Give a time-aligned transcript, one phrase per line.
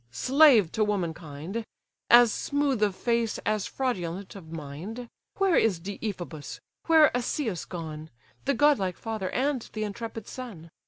[0.09, 1.63] slave to womankind,
[2.09, 5.07] As smooth of face as fraudulent of mind!
[5.37, 8.09] Where is Deiphobus, where Asius gone?
[8.45, 10.71] The godlike father, and th' intrepid son?